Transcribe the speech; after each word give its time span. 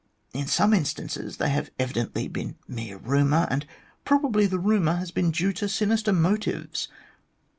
In 0.33 0.47
some 0.47 0.73
instances, 0.73 1.37
they 1.37 1.49
have 1.51 1.69
evidently 1.77 2.27
been 2.27 2.55
mere 2.67 2.97
rumour, 2.97 3.47
and 3.51 3.67
probably 4.03 4.47
the 4.47 4.57
rumour 4.57 4.95
has 4.95 5.11
been 5.11 5.29
due 5.29 5.53
to 5.53 5.69
sinister 5.69 6.11
motives. 6.11 6.87